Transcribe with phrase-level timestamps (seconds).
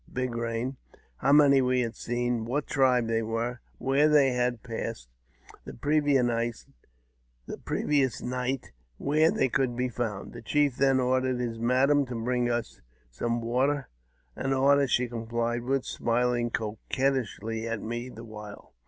[0.11, 0.77] Big Eain,
[1.17, 5.07] how many we had seen, what tribe they were, where they had passed
[5.63, 6.23] the previous
[8.23, 10.33] night, and where they could then be found.
[10.33, 13.89] The chief then ordered his madam to bring us some water,
[14.35, 18.73] an order she complied with, smiling coquettishly at me the while.